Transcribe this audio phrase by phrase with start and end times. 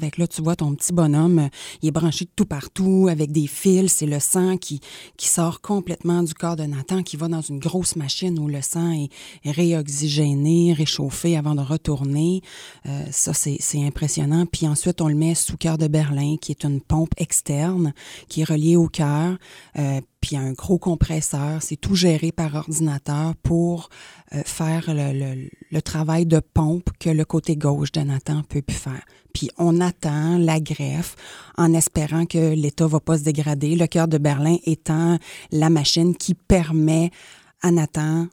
[0.00, 1.48] Fait là, tu vois ton petit bonhomme, euh,
[1.82, 3.94] il est branché de tout partout avec des fils.
[3.94, 4.80] C'est le sang qui,
[5.16, 8.62] qui sort complètement du corps de Nathan, qui va dans une grosse machine où le
[8.62, 12.42] sang est réoxygéné, réchauffé avant de retourner.
[12.86, 14.46] Euh, ça, c'est impressionnant.
[14.46, 17.92] Puis ensuite, on le met sous cœur de Berlin, qui est une pompe externe
[18.28, 19.36] qui est reliée au cœur.
[19.80, 21.62] Euh, puis un gros compresseur.
[21.62, 23.88] C'est tout géré par ordinateur pour
[24.34, 28.76] euh, faire le, le, travail de pompe que le côté gauche de Nathan peut plus
[28.76, 29.02] faire.
[29.32, 31.16] Puis on attend la greffe
[31.56, 33.76] en espérant que l'État va pas se dégrader.
[33.76, 35.18] Le cœur de Berlin étant
[35.52, 37.10] la machine qui permet
[37.62, 38.26] à Nathan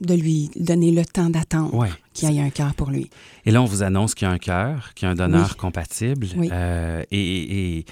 [0.00, 3.10] de lui donner le temps d'attendre qu'il y ait un cœur pour lui.
[3.44, 5.56] Et là, on vous annonce qu'il y a un cœur, qu'il y a un donneur
[5.56, 6.26] compatible.
[6.50, 7.84] Euh, et, et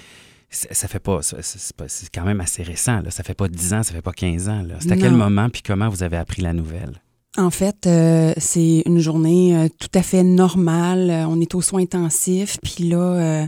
[0.49, 3.01] ça fait pas, c'est quand même assez récent.
[3.01, 3.11] Là.
[3.11, 4.65] Ça fait pas 10 ans, ça fait pas 15 ans.
[4.79, 7.01] C'est à quel moment puis comment vous avez appris la nouvelle?
[7.37, 11.09] En fait, euh, c'est une journée euh, tout à fait normale.
[11.11, 13.47] Euh, on est aux soins intensifs, puis là,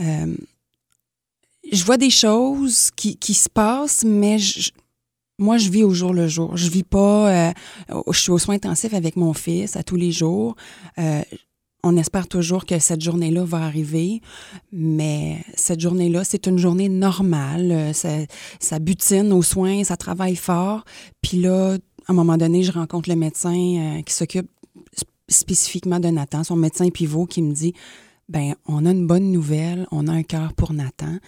[0.00, 4.38] je vois des choses qui, qui se passent, mais
[5.38, 6.56] moi, je vis au jour le jour.
[6.56, 7.52] Je vis pas.
[7.88, 10.56] je suis aux soins intensifs avec mon fils à tous les jours
[11.84, 14.20] on espère toujours que cette journée-là va arriver,
[14.72, 17.92] mais cette journée-là, c'est une journée normale.
[17.94, 18.10] Ça,
[18.60, 20.84] ça, butine aux soins, ça travaille fort.
[21.22, 23.54] Puis là, à un moment donné, je rencontre le médecin
[23.98, 24.48] euh, qui s'occupe
[25.28, 27.74] spécifiquement de Nathan, son médecin pivot, qui me dit
[28.28, 31.18] ben on a une bonne nouvelle, on a un cœur pour Nathan.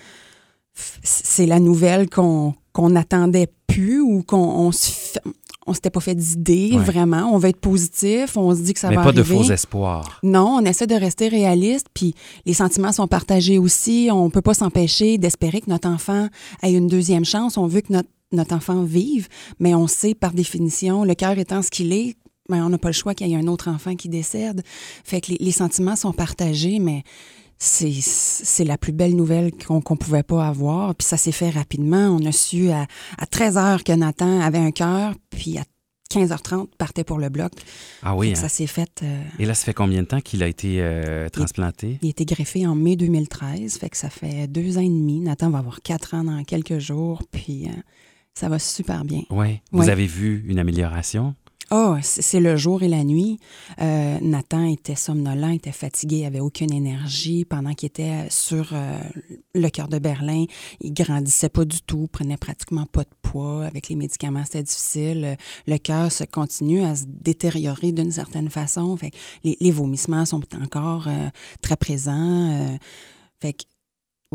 [0.74, 5.18] C'est la nouvelle qu'on qu'on n'attendait plus ou qu'on se
[5.66, 7.30] on s'était pas fait d'idées, vraiment.
[7.32, 9.22] On veut être positif, on se dit que ça va arriver.
[9.22, 10.20] Mais pas de faux espoirs.
[10.22, 12.14] Non, on essaie de rester réaliste, puis
[12.46, 14.08] les sentiments sont partagés aussi.
[14.12, 16.28] On peut pas s'empêcher d'espérer que notre enfant
[16.62, 17.56] ait une deuxième chance.
[17.56, 21.62] On veut que notre, notre enfant vive, mais on sait par définition, le cœur étant
[21.62, 22.16] ce qu'il est,
[22.48, 24.62] ben, on n'a pas le choix qu'il y ait un autre enfant qui décède.
[25.02, 27.02] Fait que les, sentiments sont partagés, mais
[27.64, 30.94] c'est la plus belle nouvelle qu'on ne pouvait pas avoir.
[30.94, 32.08] Puis ça s'est fait rapidement.
[32.08, 32.86] On a su à,
[33.18, 35.64] à 13 heures que Nathan avait un cœur, puis à
[36.10, 37.52] 15h30 partait pour le bloc.
[38.02, 38.36] Ah oui.
[38.36, 38.48] Ça hein?
[38.48, 39.00] s'est fait.
[39.02, 41.98] Euh, Et là, ça fait combien de temps qu'il a été euh, transplanté?
[42.02, 45.20] Il, a été greffé en mai 2013, fait que ça fait deux ans et demi.
[45.20, 47.72] Nathan va avoir quatre ans dans quelques jours, puis euh,
[48.34, 49.22] ça va super bien.
[49.30, 49.60] Oui.
[49.72, 51.34] Vous avez vu une amélioration?
[51.70, 53.38] Oh, c'est le jour et la nuit.
[53.80, 58.98] Euh, Nathan était somnolent, était fatigué, avait aucune énergie pendant qu'il était sur euh,
[59.54, 60.44] le cœur de Berlin.
[60.80, 63.64] Il grandissait pas du tout, prenait pratiquement pas de poids.
[63.64, 65.36] Avec les médicaments, c'était difficile.
[65.66, 68.94] Le cœur se continue à se détériorer d'une certaine façon.
[68.96, 69.10] Fait
[69.42, 71.28] les, les, vomissements sont encore euh,
[71.62, 72.78] très présents.
[73.40, 73.64] fait que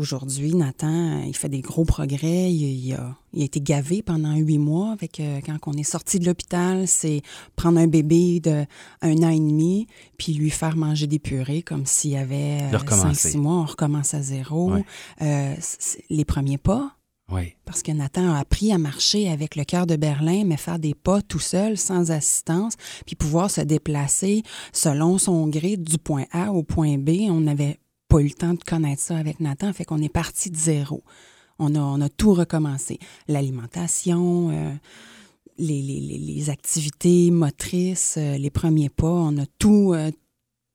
[0.00, 2.50] Aujourd'hui, Nathan, il fait des gros progrès.
[2.50, 4.92] Il, a, été gavé pendant huit mois.
[4.92, 7.20] Avec, euh, quand on est sorti de l'hôpital, c'est
[7.54, 8.64] prendre un bébé de
[9.02, 12.78] un an et demi, puis lui faire manger des purées comme s'il y avait euh,
[12.88, 13.56] cinq, six mois.
[13.56, 14.72] On recommence à zéro.
[15.20, 15.54] Euh,
[16.08, 16.96] les premiers pas.
[17.30, 17.52] Oui.
[17.66, 20.94] Parce que Nathan a appris à marcher avec le cœur de Berlin, mais faire des
[20.94, 22.72] pas tout seul, sans assistance,
[23.04, 27.26] puis pouvoir se déplacer selon son gré du point A au point B.
[27.28, 27.78] On avait
[28.10, 31.02] pas eu le temps de connaître ça avec Nathan, fait qu'on est parti de zéro.
[31.58, 32.98] On a, on a tout recommencé.
[33.28, 34.72] L'alimentation, euh,
[35.58, 40.10] les, les, les, activités motrices, euh, les premiers pas, on a tout, euh,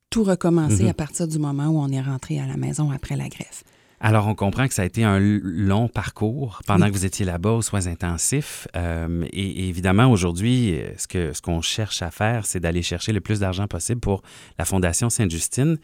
[0.09, 0.89] tout recommencé mm-hmm.
[0.89, 3.63] à partir du moment où on est rentré à la maison après la greffe.
[3.99, 7.51] Alors, on comprend que ça a été un long parcours pendant que vous étiez là-bas
[7.51, 8.67] aux soins intensifs.
[8.75, 13.39] et, évidemment, aujourd'hui, ce qu'on ce qu'on cherche à faire, c'est d'aller chercher le plus
[13.39, 14.21] d'argent possible pour
[14.59, 15.79] la Fondation Sainte-Justine.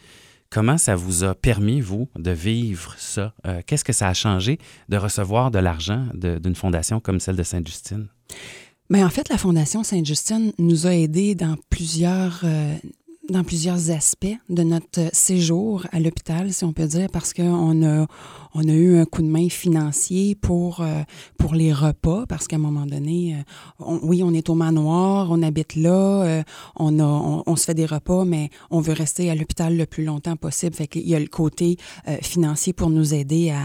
[0.52, 3.34] Comment ça vous a permis, vous, de vivre ça?
[3.48, 7.44] Euh, qu'est-ce que ça a changé de recevoir de l'argent d'une fondation comme celle de
[7.44, 8.08] Sainte-Justine?
[8.90, 12.76] Bien, en fait, la Fondation Sainte-Justine nous a aidés dans plusieurs, euh,
[13.32, 18.06] dans plusieurs aspects de notre séjour à l'hôpital, si on peut dire, parce qu'on a,
[18.54, 21.02] on a eu un coup de main financier pour, euh,
[21.38, 23.38] pour les repas, parce qu'à un moment donné,
[23.80, 26.44] euh, oui, on est au manoir, on habite là, euh,
[26.76, 30.04] on, a, on, se fait des repas, mais on veut rester à l'hôpital le plus
[30.04, 30.76] longtemps possible.
[30.76, 31.78] Fait qu'il y a le côté
[32.22, 33.62] financier pour nous aider à,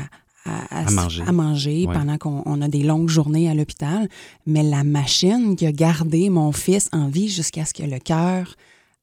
[0.70, 4.08] à, manger, à manger pendant qu'on a des longues journées à l'hôpital.
[4.46, 8.54] Mais la machine qui a gardé mon fils en vie jusqu'à ce que le cœur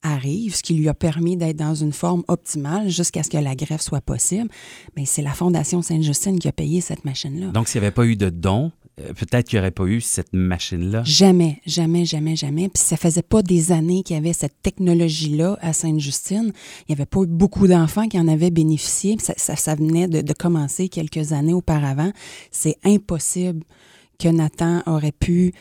[0.04, 3.56] arrive, ce qui lui a permis d'être dans une forme optimale jusqu'à ce que la
[3.56, 4.50] greffe soit possible,
[4.96, 7.48] mais c'est la Fondation Sainte-Justine qui a payé cette machine-là.
[7.48, 8.72] Donc, s'il n'y avait pas eu de dons,
[9.02, 11.04] euh, peut-être qu'il n'y aurait pas eu cette machine-là.
[11.04, 12.70] Jamais, jamais, jamais, jamais.
[12.70, 16.52] Puis ça faisait pas des années qu'il y avait cette technologie-là à Sainte-Justine.
[16.82, 19.18] Il n'y avait pas eu beaucoup d'enfants qui en avaient bénéficié.
[19.20, 22.12] Ça, ça, venait de, de commencer quelques années auparavant.
[22.52, 23.64] C'est impossible
[24.20, 25.54] que Nathan aurait pu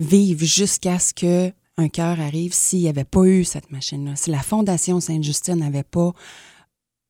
[0.00, 4.16] vivre jusqu'à ce que un cœur arrive s'il n'y avait pas eu cette machine-là.
[4.16, 6.12] Si la Fondation Sainte-Justine n'avait pas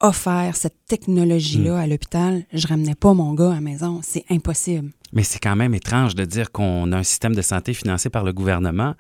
[0.00, 4.00] offert cette technologie-là à l'hôpital, je ramenais pas mon gars à la maison.
[4.02, 4.90] C'est impossible.
[5.12, 8.24] Mais c'est quand même étrange de dire qu'on a un système de santé financé par
[8.24, 8.94] le gouvernement,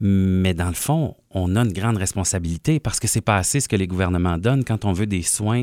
[0.00, 3.68] mais dans le fond, on a une grande responsabilité parce que c'est pas assez ce
[3.68, 4.64] que les gouvernements donnent.
[4.64, 5.62] Quand on veut des soins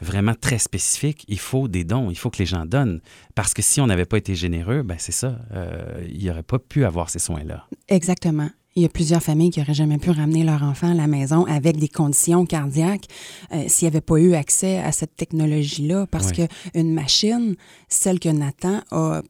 [0.00, 3.00] vraiment très spécifiques, il faut des dons, il faut que les gens donnent.
[3.34, 6.44] Parce que si on n'avait pas été généreux, ben c'est ça, euh, il n'y aurait
[6.44, 7.66] pas pu avoir ces soins-là.
[7.88, 8.50] Exactement.
[8.76, 11.44] Il y a plusieurs familles qui n'auraient jamais pu ramener leur enfant à la maison
[11.46, 13.06] avec des conditions cardiaques
[13.52, 16.06] euh, s'il n'y avait pas eu accès à cette technologie-là.
[16.06, 16.42] Parce que
[16.74, 17.56] une machine,
[17.88, 19.22] celle que Nathan a,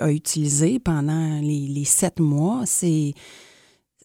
[0.00, 3.14] a utilisée pendant les, sept mois, c'est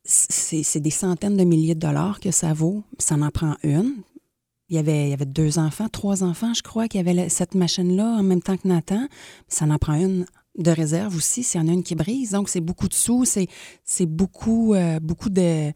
[0.07, 2.83] c'est des centaines de milliers de dollars que ça vaut.
[2.99, 3.95] Ça en prend une.
[4.69, 7.55] Il y, avait, il y avait deux enfants, trois enfants, je crois, qui avaient cette
[7.55, 9.07] machine-là en même temps que Nathan.
[9.47, 10.27] Ça en prend une
[10.57, 12.31] de réserve aussi s'il y en a une qui brise.
[12.31, 13.47] Donc, c'est beaucoup de sous, c'est,
[13.83, 15.71] c'est beaucoup, euh, beaucoup de,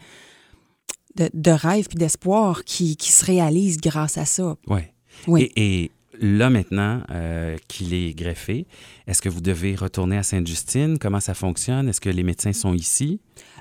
[1.16, 4.56] de, rêves et d'espoir qui, qui, se réalisent grâce à ça.
[4.68, 4.94] Ouais.
[5.28, 5.52] Oui.
[5.56, 8.68] Et, là, maintenant euh, qu'il est greffé,
[9.08, 10.98] est-ce que vous devez retourner à Sainte-Justine?
[11.00, 11.88] Comment ça fonctionne?
[11.90, 13.20] Est-ce que les médecins sont ici?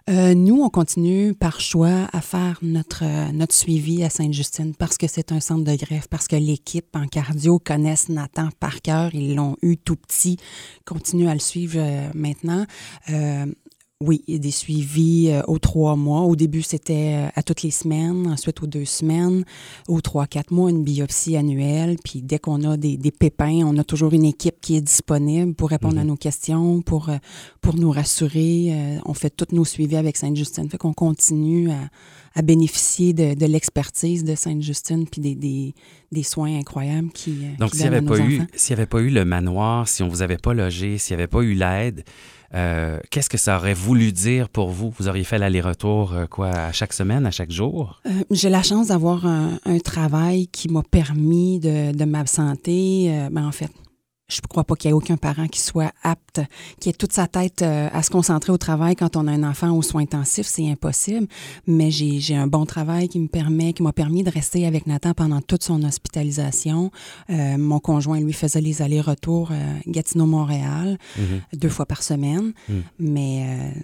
[0.08, 4.96] Euh, nous, on continue par choix à faire notre, euh, notre suivi à Sainte-Justine parce
[4.96, 9.14] que c'est un centre de greffe, parce que l'équipe en cardio connaissent Nathan par cœur.
[9.14, 10.38] Ils l'ont eu tout petit,
[10.84, 11.78] continue à le suivre
[12.14, 12.64] maintenant.
[14.00, 16.20] Oui, il y a des suivis euh, aux trois mois.
[16.20, 19.44] Au début, c'était euh, à toutes les semaines, ensuite aux deux semaines,
[19.88, 21.96] aux trois, quatre mois, une biopsie annuelle.
[22.04, 25.70] Puis dès qu'on a des, pépins, on a toujours une équipe qui est disponible pour
[25.70, 26.10] répondre à mhm.
[26.10, 27.16] nos questions, pour, euh,
[27.60, 29.00] pour nous rassurer.
[29.04, 30.70] on fait tous nos suivis avec Sainte-Justine.
[30.70, 31.68] Fait qu'on continue
[32.36, 35.74] à, bénéficier de, l'expertise de Sainte-Justine puis des,
[36.12, 37.32] des, soins incroyables qui.
[37.58, 40.22] Donc, s'il n'y avait, pas eu, s'il avait pas eu le manoir, si on vous
[40.22, 42.04] avait pas logé, s'il n'y avait pas eu l'aide,
[42.54, 44.92] euh, qu'est-ce que ça aurait voulu dire pour vous?
[44.98, 48.00] Vous auriez fait l'aller-retour euh, quoi à chaque semaine, à chaque jour?
[48.06, 53.28] Euh, j'ai la chance d'avoir un, travail qui m'a permis de, m'absenter.
[53.30, 53.70] ben, en fait,
[54.28, 56.40] je ne crois pas qu'il y ait aucun parent qui soit apte,
[56.80, 59.42] qui ait toute sa tête euh, à se concentrer au travail quand on a un
[59.42, 61.26] enfant aux soins intensifs, c'est impossible.
[61.66, 65.14] Mais j'ai un bon travail qui me permet, qui m'a permis de rester avec Nathan
[65.14, 66.90] pendant toute son hospitalisation.
[67.30, 71.58] Euh, mon conjoint, lui, faisait les allers-retours euh, Gatineau-Montréal mm-hmm.
[71.58, 72.52] deux fois par semaine.
[72.68, 72.74] Mm.
[72.98, 73.74] Mais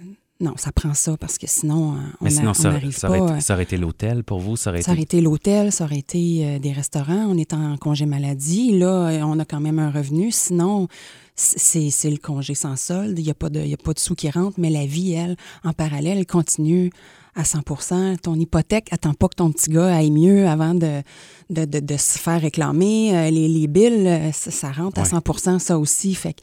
[0.40, 3.08] non, ça prend ça parce que sinon, euh, on n'arrive pas.
[3.08, 4.56] Aurait, ça aurait été l'hôtel pour vous?
[4.56, 7.26] Ça aurait, ça aurait été, l'hôtel, ça aurait été euh, des restaurants.
[7.28, 8.76] On est en congé maladie.
[8.76, 10.32] Là, euh, on a quand même un revenu.
[10.32, 10.88] Sinon,
[11.36, 13.16] c'est le congé sans solde.
[13.16, 15.36] Il n'y a, pas de, a pas de sous qui rentrent, mais la vie, elle,
[15.62, 16.90] en parallèle, continue
[17.36, 21.02] à 100% Ton hypothèque attend pas que ton petit gars aille mieux avant de,
[21.50, 23.30] de, de, se faire réclamer.
[23.30, 26.14] Les, les billes, ça, rentre à 100% ça aussi.
[26.14, 26.40] Fait que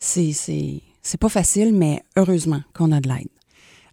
[0.00, 0.80] c'est c'est
[1.20, 3.28] pas facile, mais heureusement qu'on a de l'aide.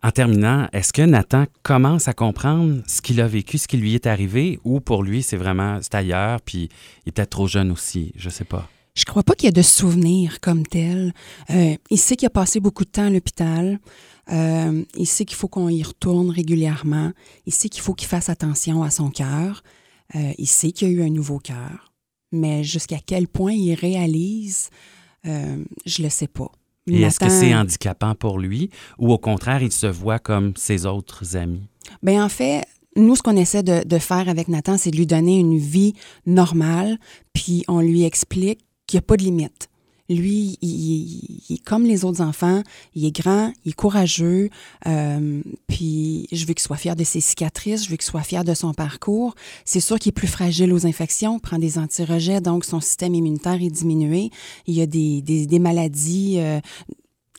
[0.04, 3.95] En terminant, est-ce que Nathan commence à comprendre ce qu'il a vécu, ce qui lui
[3.95, 6.69] est arrivé, ou pour lui, c'est vraiment, c'est ailleurs, puis
[7.06, 8.69] il est peut-être trop jeune aussi, je sais pas?
[8.94, 11.13] Je crois pas qu'il y ait de souvenirs comme tel.
[11.51, 13.80] Euh, il sait qu'il a passé beaucoup de temps à l'hôpital.
[14.31, 17.12] Euh, il sait qu'il faut qu'on y retourne régulièrement.
[17.45, 19.63] Il sait qu'il faut qu'il fasse attention à son cœur.
[20.15, 21.94] Euh, il sait qu'il y a eu un nouveau cœur.
[22.31, 24.69] Mais jusqu'à quel point il réalise,
[25.24, 26.51] je le sais pas.
[26.88, 30.86] Et est-ce que c'est handicapant pour lui ou au contraire, il se voit comme ses
[30.86, 31.68] autres amis?
[32.01, 35.38] Bien, en fait, nous, ce qu'on essaie de, faire avec Nathan, c'est de lui donner
[35.39, 35.94] une vie
[36.25, 36.98] normale,
[37.34, 39.69] puis on lui explique qu'il n'y a pas de limite.
[40.09, 42.64] Lui, il, est comme les autres enfants,
[42.95, 44.49] il est grand, il est courageux,
[44.85, 48.45] euh, puis je veux qu'il soit fier de ses cicatrices, je veux qu'il soit fier
[48.45, 49.35] de son parcours.
[49.66, 53.61] C'est sûr qu'il est plus fragile aux infections, prend des anti-rejets, donc son système immunitaire
[53.61, 54.31] est diminué.
[54.66, 56.61] Il y a des, des, maladies euh,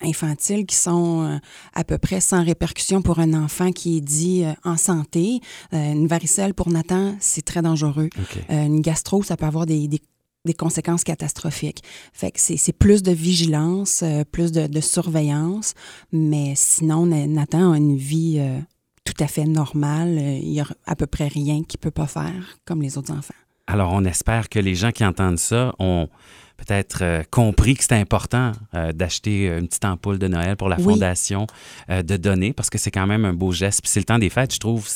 [0.02, 1.38] infantiles qui sont euh,
[1.72, 5.40] à peu près sans répercussion pour un enfant qui est dit en santé.
[5.72, 8.10] une varicelle pour Nathan, c'est très dangereux.
[8.50, 10.02] une gastro, ça peut avoir des, des
[10.44, 11.82] des conséquences catastrophiques.
[12.12, 15.74] Fait que c'est plus de vigilance, euh, plus de, surveillance,
[16.12, 18.58] mais sinon, Nathan a une vie euh,
[19.04, 20.18] tout à fait normale.
[20.18, 23.12] Il n'y a à peu près rien qu'il ne peut pas faire comme les autres
[23.12, 23.34] enfants.
[23.66, 26.08] Alors, on espère que les gens qui entendent ça ont
[26.58, 30.76] peut-être euh, compris que c'était important euh, d'acheter une petite ampoule de Noël pour la
[30.76, 31.46] fondation,
[31.88, 33.80] euh, de donner, parce que c'est quand même un beau geste.
[33.80, 34.86] Puis c'est le temps des fêtes, je trouve,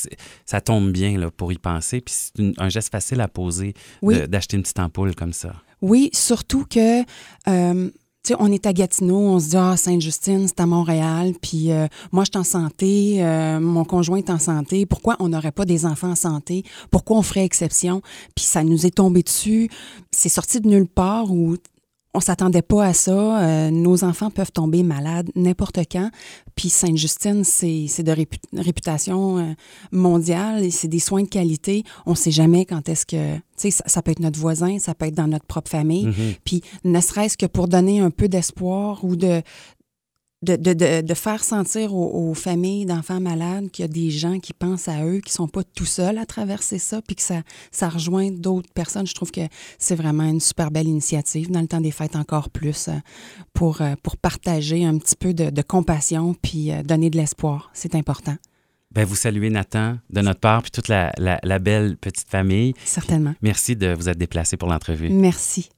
[0.45, 2.01] ça tombe bien là, pour y penser.
[2.01, 5.53] Puis c'est un geste facile à poser d'acheter une petite ampoule comme ça.
[5.81, 7.01] Oui, surtout que
[8.29, 11.87] sais, on est à Gatineau, on se dit ah Sainte-Justine, c'est à Montréal, puis euh,
[12.11, 14.85] moi je suis en santé, euh, mon conjoint est en santé.
[14.85, 16.63] Pourquoi on n'aurait pas des enfants en santé?
[16.89, 18.01] Pourquoi on ferait exception?
[18.35, 19.69] Puis ça nous est tombé dessus.
[20.11, 21.57] C'est sorti de nulle part où
[22.13, 23.41] on s'attendait pas à ça.
[23.41, 26.09] Euh, nos enfants peuvent tomber malades n'importe quand.
[26.55, 28.15] Puis Sainte-Justine, c'est de
[28.61, 29.53] réputation euh,
[29.91, 31.83] mondiale et c'est des soins de qualité.
[32.05, 33.35] On sait jamais quand est-ce que...
[33.57, 36.07] Tu sais, ça, peut être notre voisin, ça peut être dans notre propre famille.
[36.07, 36.37] Mm-hmm.
[36.43, 39.41] Puis ne serait-ce que pour donner un peu d'espoir ou de,
[40.43, 44.53] de, de, de, faire sentir aux, familles d'enfants malades qu'il y a des gens qui
[44.53, 47.89] pensent à eux, qui sont pas tout seuls à traverser ça, puis que ça, ça
[47.89, 49.07] rejoint d'autres personnes.
[49.07, 49.41] Je trouve que
[49.77, 52.93] c'est vraiment une super belle initiative dans le temps des fêtes encore plus euh,
[53.53, 57.71] pour, euh, pour partager un petit peu de, compassion puis euh, donner de l'espoir.
[57.73, 58.35] C'est important.
[58.91, 62.73] Ben, vous saluez Nathan de notre part, puis toute la, la, la belle petite famille.
[62.85, 63.33] Certainement.
[63.41, 65.09] Merci de vous être déplacé pour l'entrevue.
[65.09, 65.71] Merci.